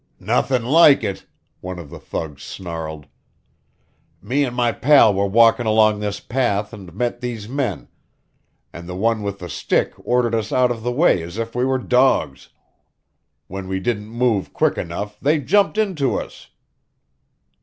[0.19, 1.27] "Nothin' like it!"
[1.59, 3.05] one of the thugs snarled.
[4.19, 7.87] "Me and my pal were walkin' along this path and met these men,
[8.73, 11.65] and the one with the stick ordered us out of the way as if we
[11.65, 12.49] were dogs.
[13.45, 16.49] When we didn't move quick enough, they jumped into us."